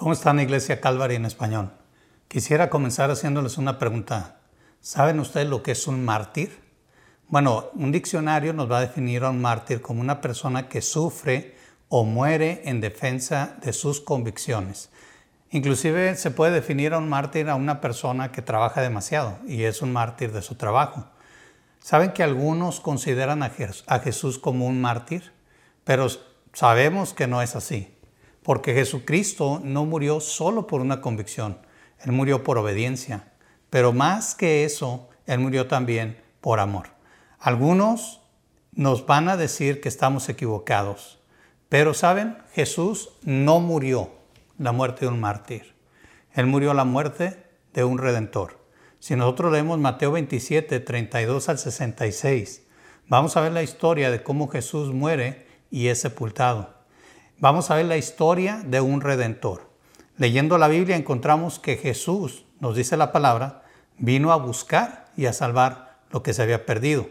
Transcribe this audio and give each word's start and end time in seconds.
¿Cómo 0.00 0.14
están 0.14 0.40
Iglesia 0.40 0.80
Calvary 0.80 1.16
en 1.16 1.26
español? 1.26 1.72
Quisiera 2.26 2.70
comenzar 2.70 3.10
haciéndoles 3.10 3.58
una 3.58 3.78
pregunta. 3.78 4.38
¿Saben 4.80 5.20
ustedes 5.20 5.46
lo 5.46 5.62
que 5.62 5.72
es 5.72 5.86
un 5.86 6.06
mártir? 6.06 6.58
Bueno, 7.28 7.66
un 7.74 7.92
diccionario 7.92 8.54
nos 8.54 8.72
va 8.72 8.78
a 8.78 8.80
definir 8.80 9.24
a 9.24 9.28
un 9.28 9.42
mártir 9.42 9.82
como 9.82 10.00
una 10.00 10.22
persona 10.22 10.70
que 10.70 10.80
sufre 10.80 11.54
o 11.90 12.04
muere 12.04 12.62
en 12.64 12.80
defensa 12.80 13.58
de 13.62 13.74
sus 13.74 14.00
convicciones. 14.00 14.88
Inclusive 15.50 16.16
se 16.16 16.30
puede 16.30 16.52
definir 16.52 16.94
a 16.94 16.98
un 16.98 17.10
mártir 17.10 17.50
a 17.50 17.54
una 17.54 17.82
persona 17.82 18.32
que 18.32 18.40
trabaja 18.40 18.80
demasiado 18.80 19.36
y 19.46 19.64
es 19.64 19.82
un 19.82 19.92
mártir 19.92 20.32
de 20.32 20.40
su 20.40 20.54
trabajo. 20.54 21.04
¿Saben 21.78 22.12
que 22.12 22.22
algunos 22.22 22.80
consideran 22.80 23.42
a 23.42 23.50
Jesús 23.98 24.38
como 24.38 24.66
un 24.66 24.80
mártir? 24.80 25.30
Pero 25.84 26.06
sabemos 26.54 27.12
que 27.12 27.26
no 27.26 27.42
es 27.42 27.54
así. 27.54 27.99
Porque 28.42 28.74
Jesucristo 28.74 29.60
no 29.62 29.84
murió 29.84 30.20
solo 30.20 30.66
por 30.66 30.80
una 30.80 31.00
convicción, 31.00 31.58
Él 32.04 32.12
murió 32.12 32.42
por 32.42 32.58
obediencia. 32.58 33.32
Pero 33.68 33.92
más 33.92 34.34
que 34.34 34.64
eso, 34.64 35.08
Él 35.26 35.38
murió 35.38 35.66
también 35.68 36.20
por 36.40 36.60
amor. 36.60 36.88
Algunos 37.38 38.20
nos 38.72 39.06
van 39.06 39.28
a 39.28 39.36
decir 39.36 39.80
que 39.80 39.88
estamos 39.88 40.28
equivocados, 40.28 41.20
pero 41.68 41.94
saben, 41.94 42.38
Jesús 42.52 43.10
no 43.22 43.60
murió 43.60 44.10
la 44.58 44.72
muerte 44.72 45.06
de 45.06 45.12
un 45.12 45.20
mártir. 45.20 45.74
Él 46.32 46.46
murió 46.46 46.74
la 46.74 46.84
muerte 46.84 47.44
de 47.72 47.84
un 47.84 47.98
redentor. 47.98 48.58
Si 48.98 49.16
nosotros 49.16 49.52
leemos 49.52 49.78
Mateo 49.78 50.12
27, 50.12 50.80
32 50.80 51.48
al 51.48 51.58
66, 51.58 52.66
vamos 53.08 53.36
a 53.36 53.40
ver 53.40 53.52
la 53.52 53.62
historia 53.62 54.10
de 54.10 54.22
cómo 54.22 54.48
Jesús 54.48 54.92
muere 54.92 55.46
y 55.70 55.88
es 55.88 56.00
sepultado. 56.00 56.79
Vamos 57.40 57.70
a 57.70 57.74
ver 57.74 57.86
la 57.86 57.96
historia 57.96 58.60
de 58.66 58.82
un 58.82 59.00
redentor. 59.00 59.70
Leyendo 60.18 60.58
la 60.58 60.68
Biblia 60.68 60.96
encontramos 60.96 61.58
que 61.58 61.78
Jesús, 61.78 62.44
nos 62.60 62.76
dice 62.76 62.98
la 62.98 63.12
palabra, 63.12 63.62
vino 63.96 64.30
a 64.30 64.36
buscar 64.36 65.06
y 65.16 65.24
a 65.24 65.32
salvar 65.32 66.00
lo 66.10 66.22
que 66.22 66.34
se 66.34 66.42
había 66.42 66.66
perdido. 66.66 67.08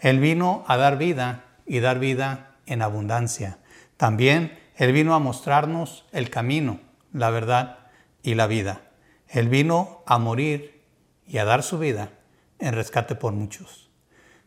Él 0.00 0.18
vino 0.18 0.64
a 0.66 0.78
dar 0.78 0.96
vida 0.96 1.44
y 1.66 1.80
dar 1.80 1.98
vida 1.98 2.54
en 2.64 2.80
abundancia. 2.80 3.58
También 3.98 4.58
Él 4.76 4.92
vino 4.92 5.14
a 5.14 5.18
mostrarnos 5.18 6.06
el 6.10 6.30
camino, 6.30 6.80
la 7.12 7.28
verdad 7.28 7.80
y 8.22 8.34
la 8.34 8.46
vida. 8.46 8.80
Él 9.28 9.50
vino 9.50 10.02
a 10.06 10.16
morir 10.16 10.80
y 11.26 11.36
a 11.36 11.44
dar 11.44 11.62
su 11.62 11.78
vida 11.78 12.12
en 12.60 12.72
rescate 12.72 13.14
por 13.14 13.34
muchos. 13.34 13.90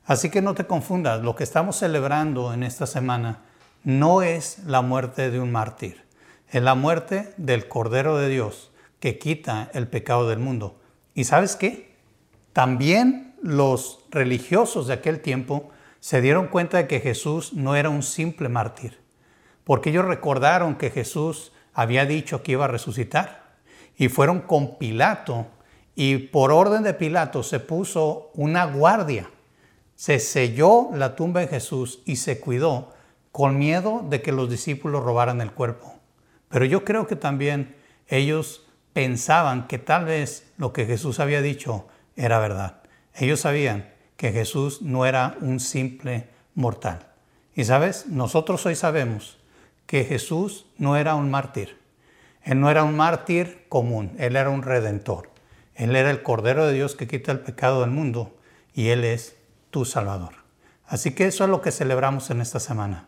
Así 0.05 0.31
que 0.31 0.41
no 0.41 0.55
te 0.55 0.65
confundas, 0.65 1.21
lo 1.21 1.35
que 1.35 1.43
estamos 1.43 1.75
celebrando 1.75 2.51
en 2.51 2.63
esta 2.63 2.87
semana 2.87 3.43
no 3.83 4.21
es 4.21 4.59
la 4.65 4.81
muerte 4.81 5.31
de 5.31 5.39
un 5.39 5.51
mártir, 5.51 6.03
es 6.49 6.61
la 6.61 6.75
muerte 6.75 7.33
del 7.37 7.67
Cordero 7.67 8.17
de 8.17 8.29
Dios 8.29 8.71
que 8.99 9.17
quita 9.17 9.69
el 9.73 9.87
pecado 9.87 10.27
del 10.27 10.39
mundo. 10.39 10.79
¿Y 11.13 11.23
sabes 11.23 11.55
qué? 11.55 11.95
También 12.53 13.35
los 13.41 14.05
religiosos 14.11 14.87
de 14.87 14.93
aquel 14.93 15.21
tiempo 15.21 15.69
se 15.99 16.21
dieron 16.21 16.47
cuenta 16.47 16.77
de 16.77 16.87
que 16.87 16.99
Jesús 16.99 17.53
no 17.53 17.75
era 17.75 17.89
un 17.89 18.03
simple 18.03 18.49
mártir, 18.49 18.99
porque 19.63 19.89
ellos 19.89 20.05
recordaron 20.05 20.75
que 20.75 20.89
Jesús 20.89 21.51
había 21.73 22.05
dicho 22.05 22.43
que 22.43 22.53
iba 22.53 22.65
a 22.65 22.69
resucitar 22.69 23.55
y 23.97 24.09
fueron 24.09 24.41
con 24.41 24.77
Pilato 24.77 25.47
y 25.95 26.17
por 26.17 26.51
orden 26.51 26.83
de 26.83 26.93
Pilato 26.93 27.43
se 27.43 27.59
puso 27.59 28.31
una 28.33 28.65
guardia, 28.65 29.29
se 29.95 30.19
selló 30.19 30.89
la 30.93 31.15
tumba 31.15 31.41
de 31.41 31.47
Jesús 31.47 32.01
y 32.05 32.15
se 32.15 32.39
cuidó 32.39 32.93
con 33.31 33.57
miedo 33.57 34.05
de 34.09 34.21
que 34.21 34.31
los 34.31 34.49
discípulos 34.49 35.03
robaran 35.03 35.41
el 35.41 35.51
cuerpo. 35.51 35.95
Pero 36.49 36.65
yo 36.65 36.83
creo 36.83 37.07
que 37.07 37.15
también 37.15 37.75
ellos 38.07 38.67
pensaban 38.93 39.67
que 39.67 39.77
tal 39.77 40.05
vez 40.05 40.51
lo 40.57 40.73
que 40.73 40.85
Jesús 40.85 41.19
había 41.19 41.41
dicho 41.41 41.87
era 42.15 42.39
verdad. 42.39 42.81
Ellos 43.13 43.41
sabían 43.41 43.89
que 44.17 44.31
Jesús 44.31 44.81
no 44.81 45.05
era 45.05 45.37
un 45.41 45.59
simple 45.59 46.27
mortal. 46.55 47.07
Y 47.55 47.63
sabes, 47.65 48.07
nosotros 48.07 48.65
hoy 48.65 48.75
sabemos 48.75 49.37
que 49.85 50.03
Jesús 50.03 50.65
no 50.77 50.97
era 50.97 51.15
un 51.15 51.31
mártir. 51.31 51.79
Él 52.43 52.59
no 52.59 52.69
era 52.69 52.83
un 52.83 52.95
mártir 52.95 53.65
común, 53.69 54.15
Él 54.17 54.35
era 54.35 54.49
un 54.49 54.61
redentor. 54.61 55.29
Él 55.75 55.95
era 55.95 56.09
el 56.11 56.23
Cordero 56.23 56.65
de 56.65 56.73
Dios 56.73 56.95
que 56.95 57.07
quita 57.07 57.31
el 57.31 57.39
pecado 57.39 57.81
del 57.81 57.91
mundo 57.91 58.37
y 58.73 58.89
Él 58.89 59.03
es 59.03 59.37
tu 59.69 59.85
Salvador. 59.85 60.33
Así 60.85 61.11
que 61.11 61.27
eso 61.27 61.43
es 61.43 61.49
lo 61.49 61.61
que 61.61 61.71
celebramos 61.71 62.29
en 62.31 62.41
esta 62.41 62.59
semana. 62.59 63.07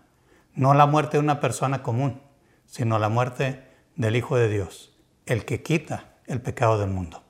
No 0.54 0.74
la 0.74 0.86
muerte 0.86 1.18
de 1.18 1.24
una 1.24 1.40
persona 1.40 1.82
común, 1.82 2.22
sino 2.66 3.00
la 3.00 3.10
muerte 3.10 3.64
del 3.96 4.16
Hijo 4.16 4.36
de 4.36 4.50
Dios, 4.50 4.98
el 5.26 5.46
que 5.46 5.62
quita 5.62 6.16
el 6.26 6.42
pecado 6.42 6.80
del 6.80 6.90
mundo. 6.90 7.24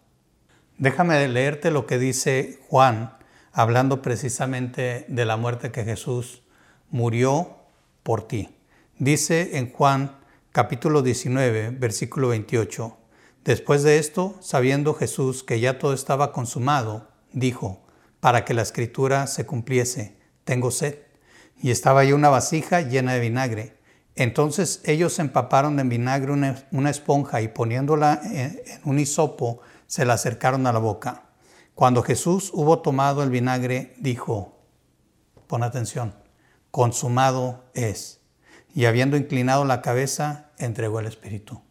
Déjame 0.77 1.27
leerte 1.27 1.69
lo 1.71 1.85
que 1.85 1.99
dice 1.99 2.59
Juan, 2.67 3.17
hablando 3.51 4.01
precisamente 4.01 5.05
de 5.07 5.25
la 5.25 5.37
muerte 5.37 5.71
que 5.71 5.83
Jesús 5.83 6.41
murió 6.89 7.57
por 8.03 8.27
ti. 8.27 8.49
Dice 8.97 9.57
en 9.57 9.71
Juan 9.71 10.17
capítulo 10.51 11.01
19, 11.01 11.71
versículo 11.71 12.29
28, 12.29 12.97
Después 13.43 13.83
de 13.83 13.97
esto, 13.97 14.35
sabiendo 14.39 14.93
Jesús 14.93 15.43
que 15.43 15.59
ya 15.59 15.79
todo 15.79 15.93
estaba 15.93 16.31
consumado, 16.31 17.09
dijo, 17.33 17.81
para 18.19 18.45
que 18.45 18.53
la 18.53 18.61
escritura 18.61 19.25
se 19.25 19.45
cumpliese, 19.45 20.15
tengo 20.43 20.69
sed 20.69 20.99
y 21.61 21.71
estaba 21.71 22.01
ahí 22.01 22.11
una 22.11 22.29
vasija 22.29 22.81
llena 22.81 23.13
de 23.13 23.19
vinagre. 23.19 23.77
Entonces 24.15 24.81
ellos 24.83 25.19
empaparon 25.19 25.79
en 25.79 25.89
vinagre 25.89 26.31
una, 26.31 26.89
esponja 26.89 27.41
y 27.41 27.47
poniéndola 27.47 28.19
en, 28.23 28.61
en 28.65 28.81
un 28.83 28.99
hisopo, 28.99 29.61
se 29.87 30.05
la 30.05 30.13
acercaron 30.13 30.67
a 30.67 30.73
la 30.73 30.79
boca. 30.79 31.23
Cuando 31.75 32.03
Jesús 32.03 32.51
hubo 32.53 32.79
tomado 32.79 33.23
el 33.23 33.29
vinagre, 33.29 33.93
dijo, 33.99 34.59
pon 35.47 35.63
atención, 35.63 36.15
consumado 36.71 37.65
es. 37.73 38.21
Y 38.73 38.85
habiendo 38.85 39.17
inclinado 39.17 39.65
la 39.65 39.81
cabeza, 39.81 40.51
entregó 40.57 40.99
el 40.99 41.07
Espíritu. 41.07 41.61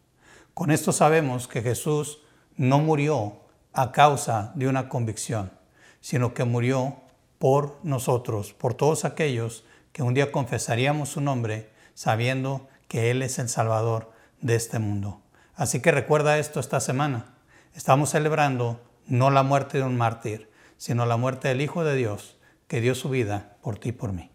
Con 0.55 0.71
esto 0.71 0.93
sabemos 0.93 1.49
que 1.49 1.63
Jesús 1.63 2.23
no 2.57 2.79
murió 2.79 3.41
a 3.73 3.93
causa 3.93 4.53
de 4.55 4.69
una 4.69 4.89
convicción, 4.89 5.53
sino 6.01 6.35
que 6.35 6.45
murió 6.45 6.97
por 7.39 7.79
nosotros, 7.83 8.53
por 8.53 8.75
todos 8.75 9.05
aquellos 9.05 9.65
que 9.93 10.03
un 10.03 10.15
día 10.15 10.33
confesaríamos 10.33 11.11
su 11.11 11.21
nombre 11.21 11.71
sabiendo 11.95 12.69
que 12.89 13.11
Él 13.11 13.23
es 13.23 13.39
el 13.39 13.49
Salvador 13.49 14.13
de 14.41 14.55
este 14.57 14.79
mundo. 14.79 15.21
Así 15.55 15.81
que 15.81 15.93
recuerda 15.93 16.39
esto 16.39 16.61
esta 16.61 16.81
semana. 16.81 17.35
Estamos 17.75 18.11
celebrando 18.11 18.81
no 19.07 19.31
la 19.31 19.43
muerte 19.43 19.79
de 19.79 19.85
un 19.85 19.97
mártir, 19.97 20.51
sino 20.77 21.07
la 21.07 21.17
muerte 21.17 21.49
del 21.49 21.61
Hijo 21.61 21.85
de 21.85 21.97
Dios 21.97 22.39
que 22.67 22.81
dio 22.81 22.95
su 22.95 23.11
vida 23.11 23.57
por 23.63 23.79
ti 23.79 23.91
y 23.91 23.93
por 23.93 24.13
mí. 24.13 24.31